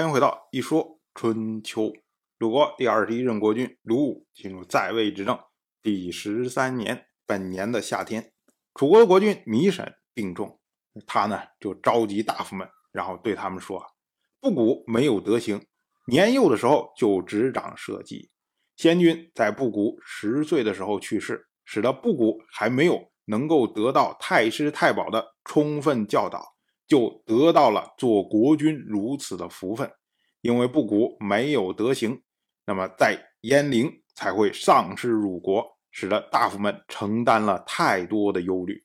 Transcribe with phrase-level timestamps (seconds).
[0.00, 1.92] 欢迎回到一说春秋。
[2.38, 5.38] 鲁国第二十一任国君鲁武进入在位执政
[5.82, 8.32] 第十三年，本年的夏天，
[8.72, 10.58] 楚国的国君糜沈病重，
[11.06, 13.84] 他呢就召集大夫们，然后对他们说
[14.40, 15.66] ：“布谷没有德行，
[16.06, 18.30] 年幼的时候就执掌社稷。
[18.76, 26.56] 先君在布谷十岁的时候去世，使得布谷还没有能够得到太师太保的充分教导。”
[26.90, 29.88] 就得到了做国君如此的福分，
[30.40, 32.20] 因为布谷没有德行，
[32.66, 38.82] 那么在燕陵才会丧失辱国，使得大夫们承担了太多的忧虑。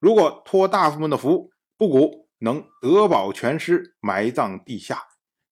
[0.00, 5.00] 如果托大夫们的福，布谷能得保全尸，埋葬地下，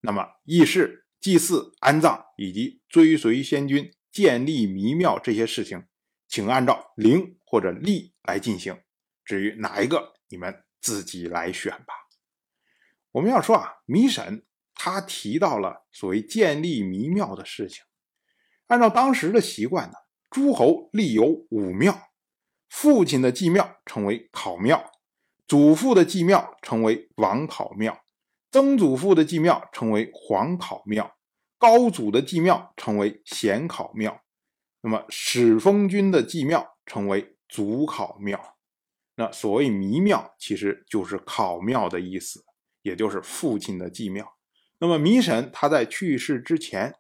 [0.01, 5.85] 那么议事、祭祀、安葬以及追随先君、建立弥庙这些事情，
[6.27, 8.77] 请按照陵或者立来进行。
[9.25, 10.65] 至于哪一个，你们。
[10.83, 11.95] 自己来选吧。
[13.13, 17.85] 我们要说啊，弥审他提到了所谓建立弥庙的事情。
[18.67, 19.95] 按照当时的习惯呢，
[20.29, 22.11] 诸侯立有五庙，
[22.69, 24.91] 父亲的祭庙称为考庙，
[25.47, 28.03] 祖父的祭庙称为王考庙，
[28.51, 31.17] 曾祖父的祭庙称为皇考庙，
[31.59, 34.23] 高祖的祭庙称为显考庙，
[34.81, 38.57] 那么始封君的祭庙称为祖考庙。
[39.15, 42.45] 那所谓弥庙，其实就是考庙的意思，
[42.81, 44.39] 也就是父亲的祭庙。
[44.79, 46.95] 那么弥神他在去世之前，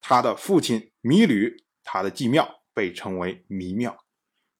[0.00, 3.96] 他的父亲弥吕他的祭庙被称为弥庙。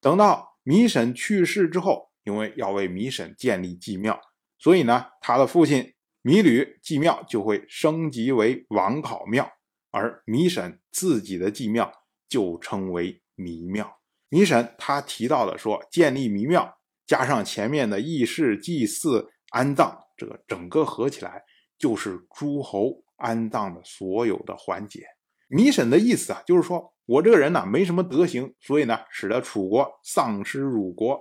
[0.01, 4.21] 等到弥神去世之后，因为要为弥神建立祭庙，
[4.59, 9.51] 所以呢，他的父亲弥吕祭庙就会升级为王考庙，
[9.91, 11.91] 而弥神自己的祭庙
[12.29, 13.99] 就称为弥庙。
[14.29, 16.79] 弥神他提到的说，建立弥庙。
[17.07, 21.43] 加上前面的议事、祭祀、安葬，这个整个合起来
[21.79, 25.05] 就是诸侯安葬的所有的环节。
[25.49, 31.21] 弥审的意思啊，就是说我这个人呢没什么德行，所以呢使得楚国丧失辱国，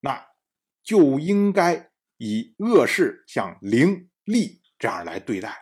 [0.00, 0.26] 那
[0.82, 5.56] 就应该以恶事像凌厉这样来对待。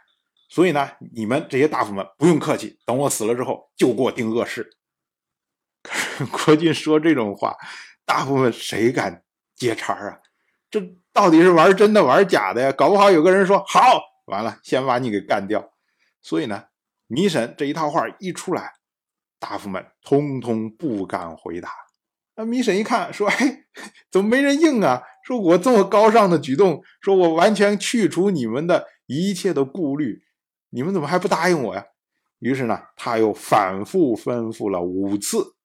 [0.48, 4.70] 所以呢，你们这些大夫们不用客气，等我死了之后就给我定恶事。
[6.32, 7.54] 国君说这种话，
[8.06, 9.22] 大部分谁敢？
[9.58, 10.20] 接茬啊！
[10.70, 10.80] 这
[11.12, 12.70] 到底是玩真的玩假的呀？
[12.72, 15.72] 搞不好有个人说好，完了先把你给干掉。
[16.20, 16.64] 所以呢，
[17.06, 18.74] 弥审这一套话一出来，
[19.38, 21.70] 大夫们通通不敢回答。
[22.36, 23.64] 那弥审一看，说：“哎，
[24.10, 25.02] 怎么没人应啊？
[25.24, 30.22] 说我这么高尚的举动，说我完全去除你们的一切的顾虑，
[30.70, 31.84] 你们怎么还不答应我呀？”
[32.40, 35.56] 于是呢，他又反复吩咐了五次。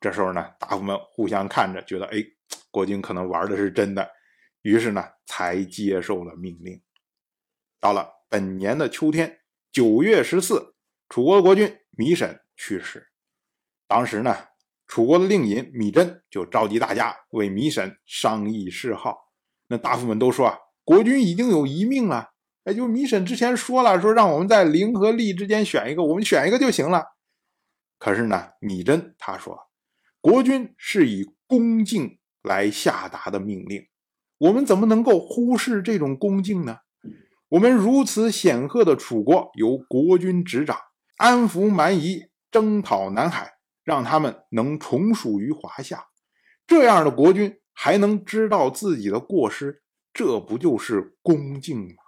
[0.00, 2.24] 这时候呢，大夫们互相看着，觉得哎。
[2.76, 4.06] 国君可能玩的是真的，
[4.60, 6.78] 于是呢，才接受了命令。
[7.80, 9.38] 到了本年的秋天，
[9.72, 10.74] 九月十四，
[11.08, 13.08] 楚国的国君芈沈去世。
[13.86, 14.36] 当时呢，
[14.86, 19.16] 楚国的令尹芈真就召集大家为芈沈商议谥号。
[19.68, 22.32] 那大夫们都说啊，国君已经有遗命了。
[22.64, 27.02] 哎，就芈沈之前说了，说让我们在灵和利之间选一个，我们选一个就行了。
[27.98, 29.58] 可是呢，芈真他说，
[30.20, 32.18] 国君是以恭敬。
[32.46, 33.86] 来下达的命令，
[34.38, 36.78] 我们怎么能够忽视这种恭敬呢？
[37.48, 40.78] 我们如此显赫的楚国由国君执掌，
[41.16, 43.54] 安抚蛮夷，征讨南海，
[43.84, 46.06] 让他们能从属于华夏，
[46.66, 52.02] 这样的国君还能知道自己的过失，这不就是恭敬吗？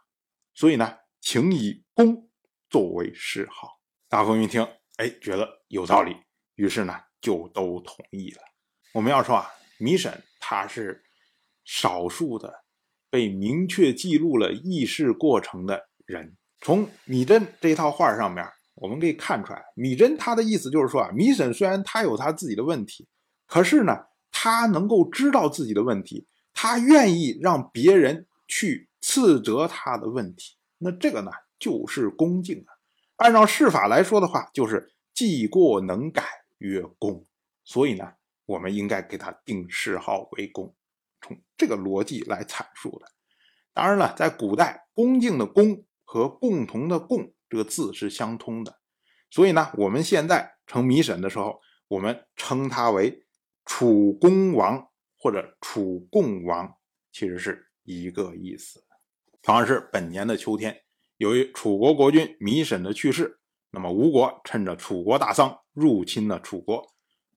[0.54, 2.28] 所以呢，请以恭
[2.70, 3.78] 作为谥号。
[4.08, 4.66] 大夫一听，
[4.96, 6.16] 哎，觉得有道理，
[6.54, 8.42] 于是呢，就都同意了。
[8.92, 9.50] 我们要说啊。
[9.78, 11.02] 米审他是
[11.64, 12.52] 少数的
[13.10, 16.36] 被明确记录了议事过程的人。
[16.60, 18.44] 从米真这套话上面，
[18.74, 23.06] 我们可以看出来，米真他的意思就是说啊，米审虽然他有他自己的问题，
[23.46, 23.92] 可是呢，
[24.32, 32.74] 他能够知道自己的问题，他愿意让别人去斥责他的问题，那这个呢就是恭敬啊。
[33.16, 36.24] 按照释法来说的话，就是既过能改
[36.58, 37.24] 曰恭，
[37.64, 38.12] 所以呢。
[38.48, 40.74] 我们应该给他定谥号为公，
[41.20, 43.06] 从这个逻辑来阐述的。
[43.74, 48.80] 当然了，在古代，恭敬的恭和共同的共这个字是相通的，
[49.30, 53.26] 所以呢，我们现在称弥沈的时候，我们称他为
[53.66, 56.74] 楚公王或者楚共王，
[57.12, 58.82] 其实是一个意思。
[59.42, 60.84] 同样是本年的秋天，
[61.18, 63.40] 由于楚国国君弥沈的去世，
[63.72, 66.86] 那么吴国趁着楚国大丧，入侵了楚国。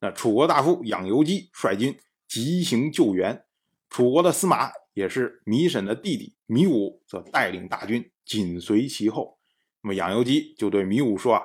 [0.04, 1.96] 那楚国大夫养由基率军
[2.28, 3.46] 急行救援，
[3.88, 9.38] 楚国的司马也是弥沈的弟弟弥武，则带领大军紧随其后。
[9.84, 11.44] 那么养由基就对糜武说啊：“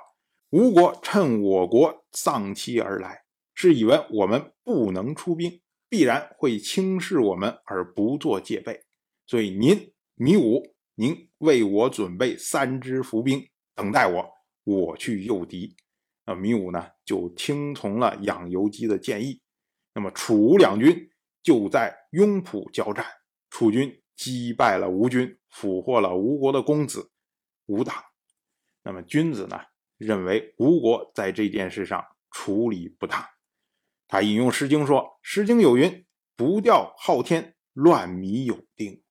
[0.50, 3.24] 吴国趁我国丧期而来，
[3.54, 5.60] 是以为我们不能出兵，
[5.90, 8.84] 必然会轻视我们而不做戒备。
[9.26, 14.30] 所以您糜武，您为我准备三支伏兵，等待我，
[14.64, 15.76] 我去诱敌。”
[16.26, 19.40] 那米武呢，就听从了养由基的建议。
[19.94, 21.08] 那么楚吴两军
[21.42, 23.06] 就在雍浦交战，
[23.48, 27.12] 楚军击败了吴军，俘获了吴国的公子
[27.66, 27.94] 吴党。
[28.82, 29.60] 那么君子呢，
[29.96, 33.24] 认为吴国在这件事上处理不当。
[34.08, 36.04] 他引用《诗经》说：“《诗经》有云，
[36.36, 39.02] 不调昊天，乱米有定。”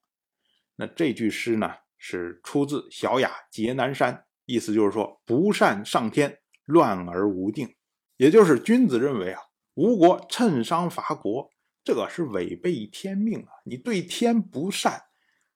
[0.76, 4.14] 那这句诗呢，是出自《小雅·节南山》，
[4.46, 6.42] 意思就是说，不善上天。
[6.66, 7.76] 乱而无定，
[8.18, 9.42] 也就是君子认为啊，
[9.76, 11.50] 吴国趁商伐国，
[11.84, 13.50] 这个是违背天命啊！
[13.66, 15.04] 你对天不善，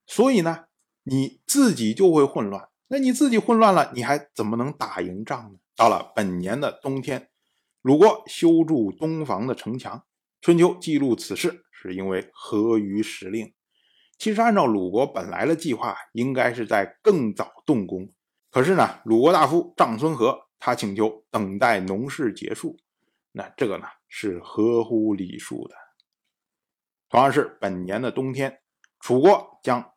[0.06, 0.66] 所以呢，
[1.04, 2.70] 你自己就会混乱。
[2.90, 5.60] 那你自己混乱了，你还怎么能打赢仗呢？
[5.76, 7.30] 到了本年的冬天，
[7.82, 10.04] 鲁国修筑东房的城墙。
[10.42, 13.54] 春秋记录此事，是因为合于时令。
[14.18, 18.12] 其实按照鲁国本来的计划，应该是在更早动工。
[18.52, 20.49] 可是呢，鲁国大夫长孙和。
[20.60, 22.78] 他请求等待农事结束，
[23.32, 25.76] 那这个呢是合乎礼数的。
[27.08, 28.62] 同样是本年的冬天，
[29.00, 29.94] 楚国将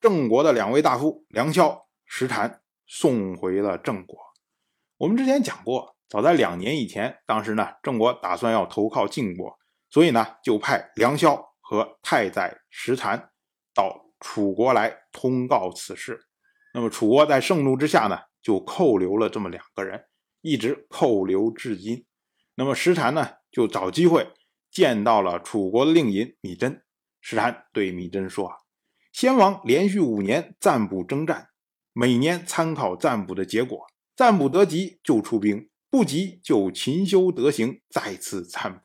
[0.00, 4.18] 郑国的两位大夫梁萧、石禅送回了郑国。
[4.96, 9.58] 我们之前讲过，早在两年以前，当时呢郑国打算要投靠晋国，
[9.90, 13.30] 所以呢就派梁萧和太宰石禅
[13.74, 16.28] 到楚国来通告此事。
[16.72, 18.18] 那么楚国在盛怒之下呢？
[18.44, 20.04] 就扣留了这么两个人，
[20.42, 22.04] 一直扣留至今。
[22.56, 24.30] 那么石禅呢，就找机会
[24.70, 26.82] 见到了楚国的令尹米真。
[27.22, 28.56] 石禅对米真说：“啊，
[29.12, 31.48] 先王连续五年占卜征战，
[31.94, 38.80] 每年参考占卜的结果，占卜得吉就出兵，不吉就勤修德行，再次占卜。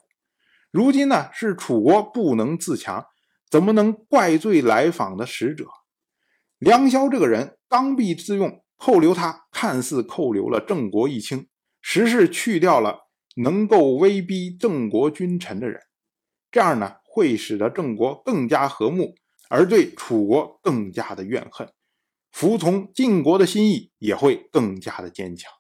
[0.72, 3.06] 如今呢，是楚国不能自强，
[3.52, 5.66] 怎么能怪罪来访的使者？
[6.60, 11.50] 梁萧这个人刚愎自用。”扣留他，看似扣留了郑国一卿，
[11.82, 15.82] 实是去掉了能够威逼郑国君臣的人。
[16.50, 19.16] 这样呢，会使得郑国更加和睦，
[19.50, 21.70] 而对楚国更加的怨恨，
[22.32, 25.52] 服从晋国的心意也会更加的坚强。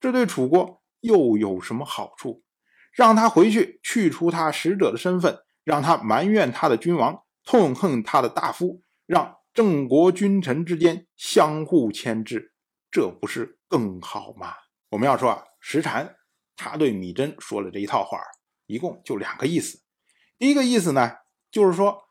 [0.00, 2.42] 这对楚国又有什么好处？
[2.90, 12.51] 让他回去，去除他使者的身份，让他埋怨他的君王，痛恨他的大夫，让郑国君臣之间相互牵制。
[12.92, 14.52] 这不是更好吗？
[14.90, 16.14] 我们要说啊，石禅
[16.54, 18.18] 他对米真说了这一套话，
[18.66, 19.80] 一共就两个意思。
[20.38, 21.10] 第一个意思呢，
[21.50, 22.02] 就是说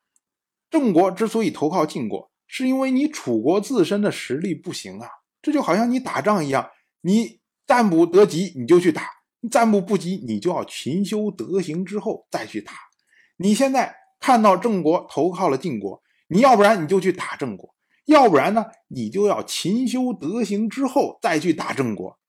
[0.72, 5.07] 郑国之所以投靠晋国，是因为你楚国自身的实力不行啊。
[5.44, 9.07] 这就好像你打仗一样，你占卜得吉你就去打，
[9.51, 12.74] 占卜不吉你就要勤修德行之后再去打。
[13.38, 17.75] 你现在看到郑国投靠了晋国，你要不然你就去打郑国。
[18.06, 22.19] 要不然呢，你就要勤修德行之后再去打郑国。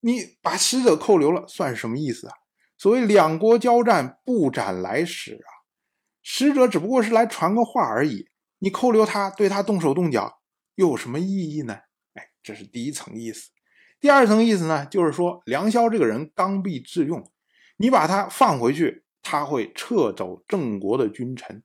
[0.00, 2.34] 你把使者扣留了，算什么意思啊？
[2.78, 5.50] 所谓两国交战，不斩来使啊。
[6.22, 8.28] 使者只不过是来传个话而已，
[8.60, 10.40] 你扣留他，对他动手动脚，
[10.76, 11.74] 又有什么意义呢？
[12.14, 13.50] 哎，这是第一层意思。
[14.00, 17.30] 第二层意思呢，就是说梁萧这个人刚愎自用，
[17.76, 21.62] 你把他放回去，他会撤走郑国的君臣。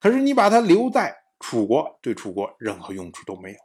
[0.00, 1.16] 可是你把他留在。
[1.38, 3.58] 楚国对楚国任何用处都没有，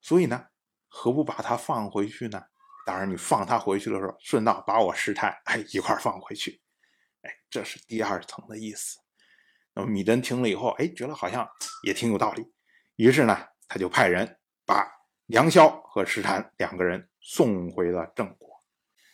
[0.00, 0.46] 所以呢，
[0.88, 2.42] 何不把他放回去呢？
[2.86, 6.60] 当然，你放他回去的时候，顺道把我师太哎一块放回去，
[7.22, 8.98] 哎，这是第二层的意思。
[9.72, 11.48] 那么米真听了以后，哎，觉得好像
[11.82, 12.52] 也挺有道理，
[12.96, 14.86] 于是呢，他就派人把
[15.26, 18.50] 梁萧和石禅两个人送回了郑国。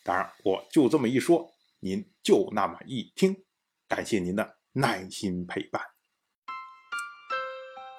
[0.03, 3.45] 当然，我就这么一说，您就那么一听，
[3.87, 5.83] 感谢您的耐心陪伴。